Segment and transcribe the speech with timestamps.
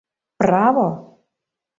[0.41, 0.87] —Право!